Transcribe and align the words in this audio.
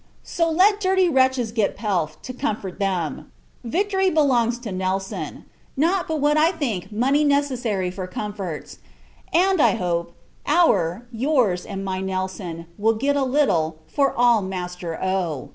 So, 0.23 0.49
let 0.49 0.79
dirty 0.81 1.07
wretches 1.09 1.51
get 1.51 1.75
pelf, 1.77 2.19
to 2.23 2.33
comfort 2.33 2.79
them; 2.79 3.31
victory 3.63 4.09
belongs 4.09 4.57
to 4.61 4.71
Nelson. 4.71 5.45
Not, 5.77 6.07
but 6.07 6.19
what 6.19 6.37
I 6.37 6.51
think 6.53 6.91
money 6.91 7.23
necessary 7.23 7.91
for 7.91 8.07
comforts; 8.07 8.79
and, 9.31 9.61
I 9.61 9.75
hope, 9.75 10.15
our, 10.47 11.05
your's, 11.11 11.67
and 11.67 11.85
my 11.85 11.99
Nelson, 12.01 12.65
will 12.79 12.95
get 12.95 13.15
a 13.15 13.23
little, 13.23 13.77
for 13.85 14.11
all 14.11 14.41
Master 14.41 14.97
O. 14.99 15.49